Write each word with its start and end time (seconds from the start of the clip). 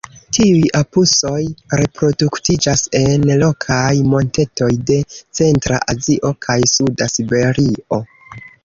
Tiuj 0.35 0.69
apusoj 0.77 1.41
reproduktiĝas 1.81 2.85
en 3.01 3.29
rokaj 3.45 3.93
montetoj 4.15 4.73
de 4.91 4.99
centra 5.43 5.83
Azio 5.95 6.37
kaj 6.49 6.61
suda 6.75 7.15
Siberio. 7.17 8.05